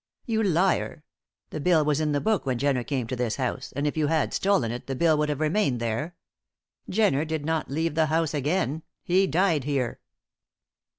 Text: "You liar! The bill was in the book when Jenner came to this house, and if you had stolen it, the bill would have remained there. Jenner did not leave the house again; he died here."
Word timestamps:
"You 0.25 0.41
liar! 0.41 1.03
The 1.51 1.59
bill 1.59 1.85
was 1.85 1.99
in 1.99 2.11
the 2.11 2.19
book 2.19 2.43
when 2.43 2.57
Jenner 2.57 2.83
came 2.83 3.05
to 3.05 3.15
this 3.15 3.35
house, 3.35 3.71
and 3.75 3.85
if 3.85 3.95
you 3.95 4.07
had 4.07 4.33
stolen 4.33 4.71
it, 4.71 4.87
the 4.87 4.95
bill 4.95 5.15
would 5.19 5.29
have 5.29 5.39
remained 5.39 5.79
there. 5.79 6.15
Jenner 6.89 7.23
did 7.23 7.45
not 7.45 7.69
leave 7.69 7.93
the 7.93 8.07
house 8.07 8.33
again; 8.33 8.81
he 9.03 9.27
died 9.27 9.63
here." 9.63 9.99